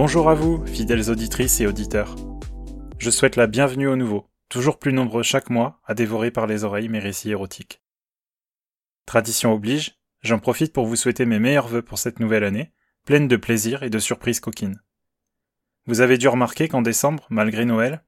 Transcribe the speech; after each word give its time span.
Bonjour 0.00 0.30
à 0.30 0.34
vous, 0.34 0.64
fidèles 0.64 1.10
auditrices 1.10 1.60
et 1.60 1.66
auditeurs. 1.66 2.14
Je 2.98 3.10
souhaite 3.10 3.34
la 3.34 3.48
bienvenue 3.48 3.88
au 3.88 3.96
nouveau, 3.96 4.28
toujours 4.48 4.78
plus 4.78 4.92
nombreux 4.92 5.24
chaque 5.24 5.50
mois 5.50 5.80
à 5.84 5.94
dévorer 5.94 6.30
par 6.30 6.46
les 6.46 6.62
oreilles 6.62 6.88
mes 6.88 7.00
récits 7.00 7.32
érotiques. 7.32 7.82
Tradition 9.06 9.52
oblige, 9.52 9.98
j'en 10.22 10.38
profite 10.38 10.72
pour 10.72 10.86
vous 10.86 10.94
souhaiter 10.94 11.26
mes 11.26 11.40
meilleurs 11.40 11.66
vœux 11.66 11.82
pour 11.82 11.98
cette 11.98 12.20
nouvelle 12.20 12.44
année, 12.44 12.70
pleine 13.06 13.26
de 13.26 13.34
plaisir 13.34 13.82
et 13.82 13.90
de 13.90 13.98
surprises 13.98 14.38
coquines. 14.38 14.80
Vous 15.86 16.00
avez 16.00 16.16
dû 16.16 16.28
remarquer 16.28 16.68
qu'en 16.68 16.80
décembre, 16.80 17.26
malgré 17.28 17.64
Noël, 17.64 18.04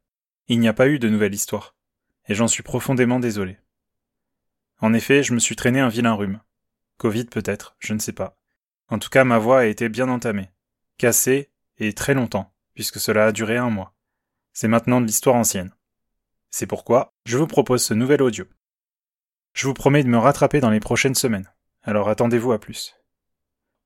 il 0.46 0.60
n'y 0.60 0.68
a 0.68 0.72
pas 0.72 0.86
eu 0.86 1.00
de 1.00 1.08
nouvelle 1.08 1.34
histoire, 1.34 1.74
et 2.28 2.36
j'en 2.36 2.46
suis 2.46 2.62
profondément 2.62 3.18
désolé. 3.18 3.58
En 4.78 4.94
effet, 4.94 5.24
je 5.24 5.34
me 5.34 5.40
suis 5.40 5.56
traîné 5.56 5.80
un 5.80 5.88
vilain 5.88 6.14
rhume. 6.14 6.40
Covid 6.98 7.24
peut-être, 7.24 7.74
je 7.80 7.94
ne 7.94 7.98
sais 7.98 8.12
pas. 8.12 8.36
En 8.90 9.00
tout 9.00 9.10
cas, 9.10 9.24
ma 9.24 9.38
voix 9.38 9.58
a 9.58 9.66
été 9.66 9.88
bien 9.88 10.08
entamée, 10.08 10.50
cassée 10.96 11.50
et 11.80 11.92
très 11.94 12.14
longtemps, 12.14 12.54
puisque 12.74 13.00
cela 13.00 13.26
a 13.26 13.32
duré 13.32 13.56
un 13.56 13.70
mois. 13.70 13.96
C'est 14.52 14.68
maintenant 14.68 15.00
de 15.00 15.06
l'histoire 15.06 15.36
ancienne. 15.36 15.74
C'est 16.50 16.66
pourquoi 16.66 17.14
je 17.24 17.38
vous 17.38 17.46
propose 17.46 17.82
ce 17.82 17.94
nouvel 17.94 18.22
audio. 18.22 18.44
Je 19.52 19.66
vous 19.66 19.74
promets 19.74 20.04
de 20.04 20.08
me 20.08 20.18
rattraper 20.18 20.60
dans 20.60 20.70
les 20.70 20.80
prochaines 20.80 21.14
semaines, 21.14 21.52
alors 21.82 22.08
attendez-vous 22.08 22.52
à 22.52 22.60
plus. 22.60 22.96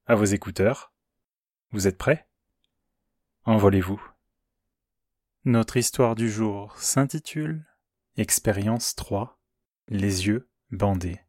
À 0.06 0.14
vos 0.14 0.24
écouteurs. 0.24 0.92
Vous 1.70 1.86
êtes 1.86 1.98
prêts? 1.98 2.28
Envolez-vous. 3.44 4.02
Notre 5.44 5.76
histoire 5.76 6.14
du 6.14 6.30
jour 6.30 6.78
s'intitule 6.78 7.64
Expérience 8.16 8.94
3 8.94 9.38
Les 9.88 10.26
yeux 10.26 10.48
bandés. 10.70 11.20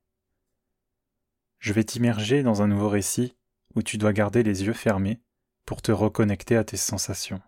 Je 1.59 1.73
vais 1.73 1.83
t'immerger 1.83 2.43
dans 2.43 2.61
un 2.61 2.67
nouveau 2.67 2.89
récit 2.89 3.35
où 3.75 3.81
tu 3.81 3.97
dois 3.97 4.13
garder 4.13 4.43
les 4.43 4.63
yeux 4.63 4.73
fermés 4.73 5.21
pour 5.65 5.81
te 5.81 5.91
reconnecter 5.91 6.55
à 6.55 6.63
tes 6.63 6.77
sensations. 6.77 7.41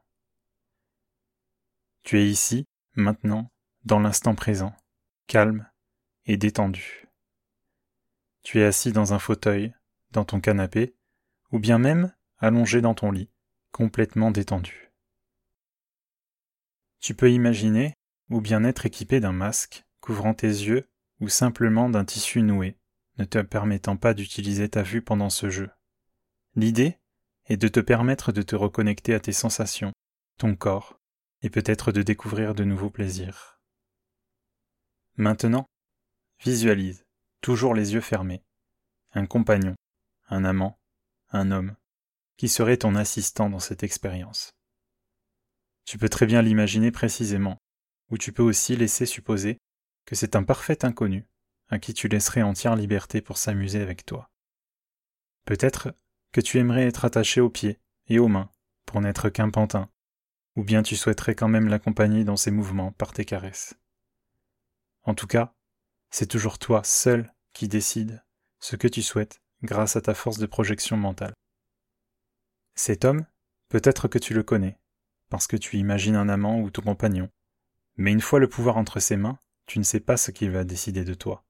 Tu 2.04 2.20
es 2.20 2.28
ici, 2.28 2.66
maintenant, 2.96 3.52
dans 3.84 4.00
l'instant 4.00 4.36
présent, 4.36 4.76
calme 5.28 5.70
et 6.26 6.38
détendu. 6.38 7.08
Tu 8.44 8.60
es 8.60 8.66
assis 8.66 8.92
dans 8.92 9.14
un 9.14 9.20
fauteuil, 9.20 9.74
dans 10.12 10.26
ton 10.26 10.40
canapé, 10.40 10.96
ou 11.52 11.60
bien 11.60 11.78
même 11.78 12.14
allongé 12.38 12.82
dans 12.82 12.94
ton 12.94 13.12
lit, 13.12 13.30
complètement 13.72 14.32
détendu. 14.32 14.92
Tu 17.00 17.14
peux 17.14 17.32
imaginer, 17.32 17.94
ou 18.30 18.42
bien 18.42 18.64
être 18.64 18.86
équipé 18.86 19.20
d'un 19.20 19.32
masque 19.32 19.86
couvrant 20.02 20.34
tes 20.34 20.48
yeux 20.48 20.90
ou 21.20 21.30
simplement 21.30 21.90
d'un 21.90 22.06
tissu 22.06 22.42
noué, 22.42 22.78
ne 23.18 23.26
te 23.26 23.40
permettant 23.40 23.98
pas 23.98 24.14
d'utiliser 24.14 24.70
ta 24.70 24.84
vue 24.84 25.02
pendant 25.02 25.30
ce 25.30 25.50
jeu. 25.50 25.70
L'idée 26.56 26.98
est 27.48 27.58
de 27.58 27.68
te 27.68 27.80
permettre 27.80 28.32
de 28.32 28.42
te 28.42 28.56
reconnecter 28.56 29.14
à 29.14 29.20
tes 29.20 29.32
sensations, 29.32 29.94
ton 30.38 30.56
corps, 30.56 31.00
et 31.42 31.50
peut-être 31.50 31.92
de 31.92 32.02
découvrir 32.02 32.56
de 32.56 32.64
nouveaux 32.64 32.90
plaisirs. 32.90 33.60
Maintenant, 35.16 35.66
visualise, 36.44 37.06
toujours 37.42 37.74
les 37.74 37.94
yeux 37.94 38.02
fermés, 38.02 38.44
un 39.14 39.26
compagnon, 39.26 39.76
un 40.30 40.46
amant, 40.46 40.80
un 41.32 41.52
homme, 41.52 41.76
qui 42.38 42.50
serait 42.50 42.78
ton 42.78 42.96
assistant 42.96 43.50
dans 43.50 43.60
cette 43.60 43.84
expérience. 43.84 44.52
Tu 45.86 45.98
peux 45.98 46.10
très 46.10 46.26
bien 46.26 46.42
l'imaginer 46.42 46.92
précisément, 46.92 47.58
ou 48.10 48.18
tu 48.18 48.32
peux 48.32 48.44
aussi 48.44 48.76
laisser 48.76 49.06
supposer 49.06 49.58
que 50.06 50.16
c'est 50.16 50.36
un 50.36 50.44
parfait 50.44 50.86
inconnu 50.86 51.26
à 51.70 51.80
qui 51.80 51.94
tu 51.94 52.08
laisserais 52.08 52.42
entière 52.42 52.76
liberté 52.76 53.22
pour 53.22 53.38
s'amuser 53.38 53.82
avec 53.82 54.06
toi. 54.06 54.30
Peut-être 55.46 55.94
que 56.38 56.42
tu 56.42 56.60
aimerais 56.60 56.86
être 56.86 57.04
attaché 57.04 57.42
aux 57.42 57.50
pieds 57.50 57.80
et 58.10 58.20
aux 58.20 58.28
mains 58.28 58.52
pour 58.86 59.02
n'être 59.02 59.28
qu'un 59.30 59.50
pantin, 59.50 59.90
ou 60.56 60.64
bien 60.64 60.84
tu 60.84 60.96
souhaiterais 60.96 61.34
quand 61.34 61.48
même 61.48 61.68
l'accompagner 61.68 62.26
dans 62.26 62.38
ses 62.38 62.52
mouvements 62.52 62.92
par 62.92 63.12
tes 63.12 63.26
caresses. 63.26 63.74
En 65.02 65.16
tout 65.16 65.26
cas, 65.26 65.56
c'est 66.12 66.28
toujours 66.28 66.60
toi 66.60 66.84
seul 66.84 67.34
qui 67.54 67.68
décide 67.68 68.24
ce 68.60 68.76
que 68.76 68.88
tu 68.88 69.02
souhaites 69.02 69.42
grâce 69.64 69.96
à 69.96 70.02
ta 70.02 70.14
force 70.14 70.38
de 70.38 70.46
projection 70.46 70.96
mentale. 70.96 71.34
Cet 72.76 73.04
homme, 73.04 73.26
peut-être 73.70 74.08
que 74.08 74.20
tu 74.20 74.36
le 74.36 74.44
connais, 74.44 74.78
parce 75.30 75.48
que 75.48 75.58
tu 75.58 75.78
imagines 75.78 76.16
un 76.16 76.30
amant 76.30 76.60
ou 76.60 76.70
ton 76.70 76.84
compagnon, 76.84 77.32
mais 77.96 78.12
une 78.12 78.22
fois 78.22 78.38
le 78.38 78.48
pouvoir 78.48 78.78
entre 78.78 79.00
ses 79.00 79.18
mains, 79.18 79.40
tu 79.66 79.80
ne 79.80 79.84
sais 79.84 80.02
pas 80.02 80.18
ce 80.18 80.30
qu'il 80.30 80.52
va 80.52 80.66
décider 80.66 81.04
de 81.04 81.16
toi. 81.16 81.48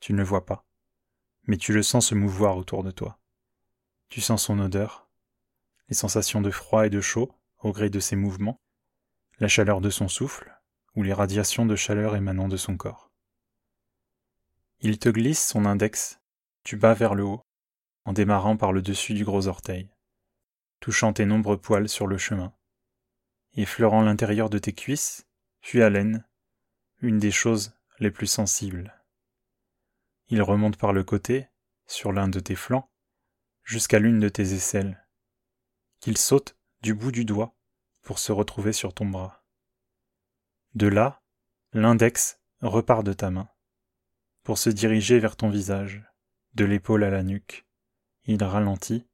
Tu 0.00 0.14
ne 0.14 0.18
le 0.18 0.24
vois 0.24 0.46
pas, 0.46 0.64
mais 1.46 1.58
tu 1.58 1.74
le 1.74 1.82
sens 1.82 2.06
se 2.06 2.14
mouvoir 2.14 2.56
autour 2.56 2.84
de 2.84 2.90
toi. 2.90 3.18
Tu 4.12 4.20
sens 4.20 4.44
son 4.44 4.58
odeur, 4.58 5.08
les 5.88 5.94
sensations 5.94 6.42
de 6.42 6.50
froid 6.50 6.84
et 6.84 6.90
de 6.90 7.00
chaud 7.00 7.32
au 7.60 7.72
gré 7.72 7.88
de 7.88 7.98
ses 7.98 8.14
mouvements, 8.14 8.60
la 9.38 9.48
chaleur 9.48 9.80
de 9.80 9.88
son 9.88 10.06
souffle 10.06 10.54
ou 10.94 11.02
les 11.02 11.14
radiations 11.14 11.64
de 11.64 11.74
chaleur 11.76 12.14
émanant 12.14 12.46
de 12.46 12.58
son 12.58 12.76
corps. 12.76 13.10
Il 14.80 14.98
te 14.98 15.08
glisse 15.08 15.42
son 15.42 15.64
index 15.64 16.20
du 16.66 16.76
bas 16.76 16.92
vers 16.92 17.14
le 17.14 17.24
haut, 17.24 17.40
en 18.04 18.12
démarrant 18.12 18.58
par 18.58 18.74
le 18.74 18.82
dessus 18.82 19.14
du 19.14 19.24
gros 19.24 19.46
orteil, 19.46 19.88
touchant 20.80 21.14
tes 21.14 21.24
nombreux 21.24 21.56
poils 21.56 21.88
sur 21.88 22.06
le 22.06 22.18
chemin, 22.18 22.52
effleurant 23.54 24.02
l'intérieur 24.02 24.50
de 24.50 24.58
tes 24.58 24.74
cuisses, 24.74 25.26
puis 25.62 25.80
à 25.80 25.88
l'aine, 25.88 26.22
une 27.00 27.18
des 27.18 27.30
choses 27.30 27.72
les 27.98 28.10
plus 28.10 28.26
sensibles. 28.26 28.94
Il 30.28 30.42
remonte 30.42 30.76
par 30.76 30.92
le 30.92 31.02
côté, 31.02 31.48
sur 31.86 32.12
l'un 32.12 32.28
de 32.28 32.40
tes 32.40 32.56
flancs, 32.56 32.91
jusqu'à 33.64 33.98
l'une 33.98 34.20
de 34.20 34.28
tes 34.28 34.54
aisselles, 34.54 35.06
qu'il 36.00 36.18
saute 36.18 36.56
du 36.82 36.94
bout 36.94 37.12
du 37.12 37.24
doigt 37.24 37.54
pour 38.02 38.18
se 38.18 38.32
retrouver 38.32 38.72
sur 38.72 38.92
ton 38.92 39.06
bras. 39.06 39.44
De 40.74 40.88
là, 40.88 41.22
l'index 41.72 42.40
repart 42.60 43.04
de 43.04 43.12
ta 43.12 43.30
main, 43.30 43.48
pour 44.42 44.58
se 44.58 44.70
diriger 44.70 45.18
vers 45.18 45.36
ton 45.36 45.48
visage, 45.48 46.02
de 46.54 46.64
l'épaule 46.64 47.04
à 47.04 47.10
la 47.10 47.22
nuque. 47.22 47.66
Il 48.24 48.42
ralentit, 48.42 49.06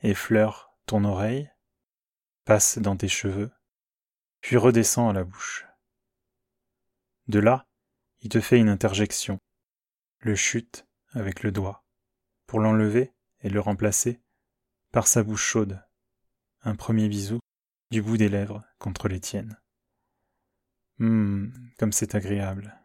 effleure 0.00 0.76
ton 0.86 1.04
oreille, 1.04 1.50
passe 2.44 2.78
dans 2.78 2.96
tes 2.96 3.08
cheveux, 3.08 3.50
puis 4.40 4.56
redescend 4.56 5.10
à 5.10 5.12
la 5.12 5.24
bouche. 5.24 5.66
De 7.28 7.40
là, 7.40 7.66
il 8.20 8.28
te 8.28 8.40
fait 8.40 8.58
une 8.58 8.68
interjection, 8.68 9.40
le 10.18 10.36
chute 10.36 10.86
avec 11.10 11.42
le 11.42 11.50
doigt, 11.50 11.84
pour 12.46 12.60
l'enlever 12.60 13.12
et 13.46 13.48
le 13.48 13.60
remplacer 13.60 14.20
par 14.90 15.06
sa 15.06 15.22
bouche 15.22 15.44
chaude. 15.44 15.80
Un 16.62 16.74
premier 16.74 17.08
bisou 17.08 17.38
du 17.92 18.02
bout 18.02 18.16
des 18.16 18.28
lèvres 18.28 18.64
contre 18.80 19.06
les 19.06 19.20
tiennes. 19.20 19.56
Hum, 20.98 21.52
comme 21.78 21.92
c'est 21.92 22.16
agréable. 22.16 22.76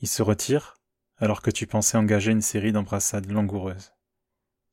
Il 0.00 0.08
se 0.08 0.20
retire 0.20 0.74
alors 1.16 1.40
que 1.40 1.50
tu 1.50 1.66
pensais 1.66 1.96
engager 1.96 2.30
une 2.30 2.42
série 2.42 2.72
d'embrassades 2.72 3.30
langoureuses. 3.30 3.94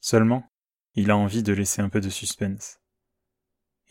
Seulement, 0.01 0.51
il 0.95 1.09
a 1.09 1.15
envie 1.15 1.41
de 1.41 1.53
laisser 1.53 1.81
un 1.81 1.87
peu 1.87 2.01
de 2.01 2.09
suspense. 2.09 2.81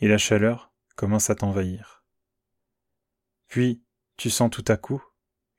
Et 0.01 0.07
la 0.07 0.19
chaleur 0.19 0.71
commence 0.95 1.31
à 1.31 1.35
t'envahir. 1.35 2.05
Puis, 3.47 3.83
tu 4.17 4.29
sens 4.29 4.51
tout 4.51 4.65
à 4.67 4.77
coup 4.77 5.03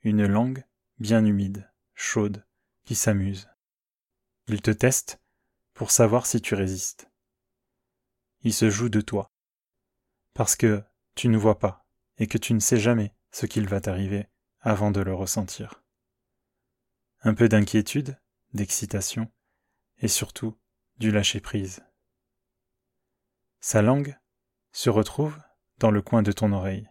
une 0.03 0.25
langue 0.25 0.63
bien 0.99 1.25
humide, 1.25 1.69
chaude, 1.95 2.45
qui 2.85 2.95
s'amuse. 2.95 3.49
Il 4.47 4.61
te 4.61 4.71
teste 4.71 5.21
pour 5.73 5.91
savoir 5.91 6.25
si 6.25 6.41
tu 6.41 6.53
résistes. 6.53 7.09
Il 8.41 8.53
se 8.53 8.69
joue 8.69 8.89
de 8.89 8.99
toi, 8.99 9.31
parce 10.33 10.55
que 10.57 10.83
tu 11.15 11.29
ne 11.29 11.37
vois 11.37 11.59
pas 11.59 11.85
et 12.17 12.27
que 12.27 12.37
tu 12.37 12.53
ne 12.53 12.59
sais 12.59 12.79
jamais 12.79 13.15
ce 13.31 13.45
qu'il 13.45 13.67
va 13.67 13.79
t'arriver 13.79 14.27
avant 14.59 14.91
de 14.91 14.99
le 14.99 15.13
ressentir. 15.13 15.81
Un 17.21 17.33
peu 17.33 17.47
d'inquiétude, 17.47 18.19
d'excitation, 18.53 19.31
et 19.99 20.09
surtout 20.09 20.59
du 20.97 21.11
lâcher-prise. 21.11 21.83
Sa 23.61 23.81
langue 23.81 24.17
se 24.73 24.89
retrouve 24.89 25.39
dans 25.77 25.91
le 25.91 26.01
coin 26.01 26.21
de 26.21 26.33
ton 26.33 26.51
oreille, 26.51 26.89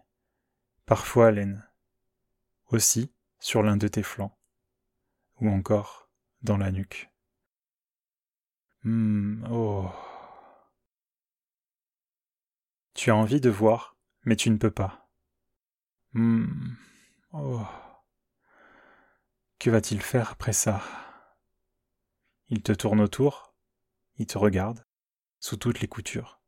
parfois 0.87 1.27
à 1.27 1.31
l'aine, 1.31 1.63
aussi 2.69 3.13
sur 3.39 3.61
l'un 3.61 3.77
de 3.77 3.87
tes 3.87 4.03
flancs, 4.03 4.35
ou 5.39 5.49
encore 5.49 6.09
dans 6.41 6.57
la 6.57 6.71
nuque. 6.71 7.12
Hmm, 8.83 9.45
oh. 9.49 9.89
Tu 12.93 13.11
as 13.11 13.15
envie 13.15 13.39
de 13.39 13.49
voir, 13.49 13.95
mais 14.25 14.35
tu 14.35 14.49
ne 14.49 14.57
peux 14.57 14.71
pas. 14.71 15.09
Hmm, 16.13 16.75
oh. 17.31 17.65
Que 19.59 19.69
va-t-il 19.69 20.01
faire 20.01 20.31
après 20.31 20.51
ça? 20.51 20.81
Il 22.49 22.61
te 22.61 22.73
tourne 22.73 22.99
autour, 22.99 23.55
il 24.17 24.27
te 24.27 24.37
regarde, 24.37 24.85
sous 25.39 25.55
toutes 25.55 25.79
les 25.79 25.87
coutures, 25.87 26.41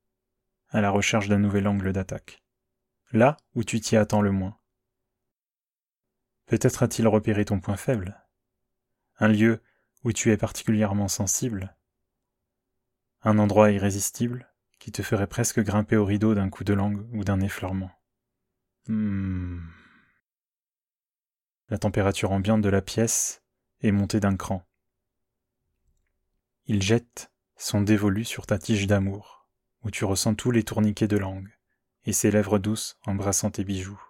à 0.69 0.81
la 0.81 0.91
recherche 0.91 1.29
d'un 1.29 1.39
nouvel 1.39 1.67
angle 1.67 1.93
d'attaque, 1.93 2.43
là 3.11 3.37
où 3.55 3.63
tu 3.63 3.79
t'y 3.79 3.95
attends 3.95 4.21
le 4.21 4.31
moins. 4.31 4.59
Peut-être 6.47 6.83
a-t-il 6.83 7.07
repéré 7.07 7.45
ton 7.45 7.61
point 7.61 7.77
faible, 7.77 8.23
un 9.19 9.29
lieu 9.29 9.63
où 10.03 10.11
tu 10.11 10.31
es 10.31 10.37
particulièrement 10.37 11.07
sensible, 11.07 11.74
un 13.25 13.39
endroit 13.39 13.71
irrésistible 13.71 14.47
qui 14.79 14.91
te 14.91 15.01
ferait 15.01 15.27
presque 15.27 15.59
grimper 15.59 15.97
au 15.97 16.05
rideau 16.05 16.35
d'un 16.35 16.49
coup 16.49 16.63
de 16.63 16.73
langue 16.73 17.05
ou 17.11 17.23
d'un 17.23 17.41
effleurement. 17.41 17.91
Hmm. 18.87 19.61
La 21.69 21.79
température 21.79 22.31
ambiante 22.31 22.61
de 22.61 22.69
la 22.69 22.83
pièce 22.83 23.41
est 23.81 23.91
montée 23.91 24.19
d'un 24.19 24.37
cran. 24.37 24.63
Il 26.67 26.83
jette 26.83 27.31
son 27.57 27.81
dévolu 27.81 28.23
sur 28.25 28.45
ta 28.45 28.59
tige 28.59 28.85
d'amour, 28.85 29.49
où 29.83 29.89
tu 29.89 30.05
ressens 30.05 30.35
tous 30.35 30.51
les 30.51 30.63
tourniquets 30.63 31.07
de 31.07 31.17
langue, 31.17 31.49
et 32.05 32.13
ses 32.13 32.29
lèvres 32.29 32.59
douces 32.59 32.99
embrassant 33.07 33.49
tes 33.49 33.63
bijoux. 33.63 34.01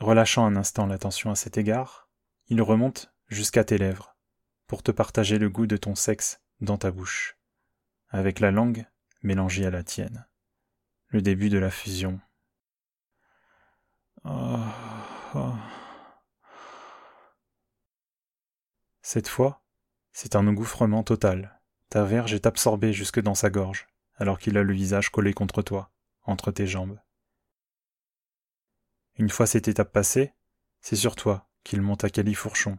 Relâchant 0.00 0.46
un 0.46 0.56
instant 0.56 0.86
l'attention 0.86 1.30
à 1.30 1.34
cet 1.34 1.58
égard, 1.58 2.08
il 2.46 2.62
remonte 2.62 3.12
jusqu'à 3.26 3.64
tes 3.64 3.78
lèvres, 3.78 4.16
pour 4.66 4.82
te 4.82 4.92
partager 4.92 5.38
le 5.38 5.50
goût 5.50 5.66
de 5.66 5.76
ton 5.76 5.94
sexe 5.96 6.40
dans 6.60 6.78
ta 6.78 6.90
bouche, 6.92 7.36
avec 8.08 8.38
la 8.38 8.52
langue 8.52 8.86
mélangée 9.22 9.66
à 9.66 9.70
la 9.70 9.82
tienne. 9.82 10.26
Le 11.08 11.20
début 11.20 11.48
de 11.48 11.58
la 11.58 11.70
fusion. 11.70 12.20
Oh, 14.24 14.58
oh. 15.34 15.54
Cette 19.02 19.28
fois, 19.28 19.64
c'est 20.12 20.36
un 20.36 20.46
engouffrement 20.46 21.02
total. 21.02 21.60
Ta 21.88 22.04
verge 22.04 22.34
est 22.34 22.46
absorbée 22.46 22.92
jusque 22.92 23.20
dans 23.20 23.34
sa 23.34 23.50
gorge, 23.50 23.88
alors 24.16 24.38
qu'il 24.38 24.58
a 24.58 24.62
le 24.62 24.74
visage 24.74 25.10
collé 25.10 25.32
contre 25.32 25.62
toi, 25.62 25.90
entre 26.22 26.52
tes 26.52 26.66
jambes. 26.66 27.00
Une 29.18 29.30
fois 29.30 29.46
cette 29.46 29.66
étape 29.66 29.92
passée, 29.92 30.32
c'est 30.80 30.96
sur 30.96 31.16
toi 31.16 31.50
qu'il 31.64 31.82
monte 31.82 32.04
à 32.04 32.10
califourchon. 32.10 32.78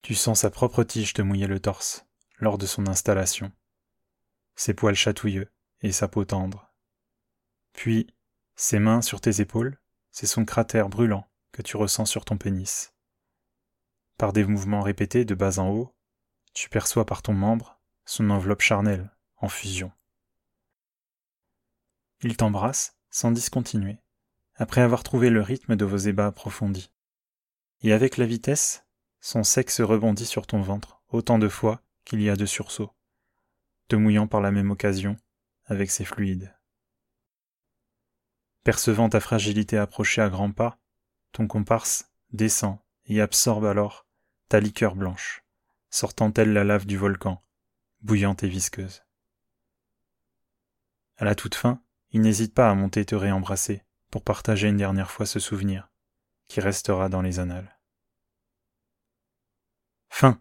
Tu 0.00 0.14
sens 0.14 0.40
sa 0.40 0.50
propre 0.50 0.84
tige 0.84 1.12
te 1.12 1.20
mouiller 1.22 1.46
le 1.46 1.60
torse 1.60 2.06
lors 2.38 2.56
de 2.56 2.66
son 2.66 2.86
installation, 2.86 3.52
ses 4.56 4.74
poils 4.74 4.96
chatouilleux 4.96 5.52
et 5.82 5.92
sa 5.92 6.08
peau 6.08 6.24
tendre. 6.24 6.72
Puis, 7.74 8.06
ses 8.56 8.78
mains 8.78 9.02
sur 9.02 9.20
tes 9.20 9.40
épaules, 9.40 9.78
c'est 10.10 10.26
son 10.26 10.44
cratère 10.44 10.88
brûlant 10.88 11.28
que 11.52 11.62
tu 11.62 11.76
ressens 11.76 12.06
sur 12.06 12.24
ton 12.24 12.38
pénis. 12.38 12.94
Par 14.16 14.32
des 14.32 14.44
mouvements 14.44 14.82
répétés 14.82 15.24
de 15.24 15.34
bas 15.34 15.58
en 15.58 15.68
haut, 15.68 15.94
tu 16.54 16.68
perçois 16.68 17.06
par 17.06 17.22
ton 17.22 17.34
membre 17.34 17.80
son 18.06 18.30
enveloppe 18.30 18.62
charnelle 18.62 19.14
en 19.36 19.48
fusion. 19.48 19.92
Il 22.22 22.36
t'embrasse 22.36 22.98
sans 23.10 23.30
discontinuer 23.30 24.01
après 24.56 24.80
avoir 24.80 25.02
trouvé 25.02 25.30
le 25.30 25.40
rythme 25.40 25.76
de 25.76 25.84
vos 25.84 25.96
ébats 25.96 26.26
approfondis. 26.26 26.90
Et 27.82 27.92
avec 27.92 28.16
la 28.16 28.26
vitesse, 28.26 28.84
son 29.20 29.44
sexe 29.44 29.80
rebondit 29.80 30.26
sur 30.26 30.46
ton 30.46 30.62
ventre 30.62 31.02
autant 31.08 31.38
de 31.38 31.48
fois 31.48 31.82
qu'il 32.04 32.20
y 32.22 32.30
a 32.30 32.36
de 32.36 32.46
sursauts, 32.46 32.92
te 33.88 33.96
mouillant 33.96 34.26
par 34.26 34.40
la 34.40 34.50
même 34.50 34.70
occasion 34.70 35.16
avec 35.66 35.90
ses 35.90 36.04
fluides. 36.04 36.54
Percevant 38.64 39.08
ta 39.08 39.20
fragilité 39.20 39.76
approcher 39.78 40.22
à 40.22 40.28
grands 40.28 40.52
pas, 40.52 40.78
ton 41.32 41.46
comparse 41.46 42.10
descend 42.32 42.78
et 43.06 43.20
absorbe 43.20 43.64
alors 43.64 44.06
ta 44.48 44.60
liqueur 44.60 44.94
blanche, 44.94 45.44
sortant 45.90 46.30
telle 46.30 46.52
la 46.52 46.64
lave 46.64 46.86
du 46.86 46.96
volcan, 46.96 47.42
bouillante 48.02 48.42
et 48.42 48.48
visqueuse. 48.48 49.02
À 51.16 51.24
la 51.24 51.34
toute 51.34 51.54
fin, 51.54 51.82
il 52.10 52.20
n'hésite 52.20 52.54
pas 52.54 52.70
à 52.70 52.74
monter 52.74 53.04
te 53.04 53.14
réembrasser, 53.14 53.82
pour 54.12 54.22
partager 54.22 54.68
une 54.68 54.76
dernière 54.76 55.10
fois 55.10 55.26
ce 55.26 55.40
souvenir 55.40 55.90
qui 56.46 56.60
restera 56.60 57.08
dans 57.08 57.22
les 57.22 57.40
annales. 57.40 57.78
Fin. 60.10 60.38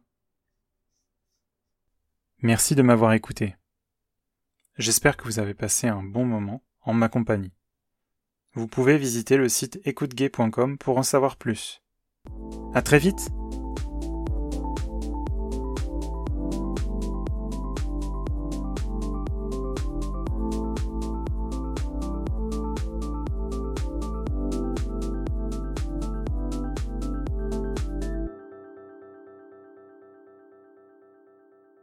Merci 2.42 2.76
de 2.76 2.82
m'avoir 2.82 3.14
écouté. 3.14 3.56
J'espère 4.78 5.16
que 5.16 5.24
vous 5.24 5.40
avez 5.40 5.54
passé 5.54 5.88
un 5.88 6.04
bon 6.04 6.26
moment 6.26 6.62
en 6.82 6.94
ma 6.94 7.08
compagnie. 7.08 7.54
Vous 8.54 8.68
pouvez 8.68 8.98
visiter 8.98 9.38
le 9.38 9.48
site 9.48 9.80
écoutegay.com 9.86 10.78
pour 10.78 10.98
en 10.98 11.04
savoir 11.04 11.38
plus. 11.38 11.82
À 12.74 12.82
très 12.82 13.00
vite! 13.00 13.41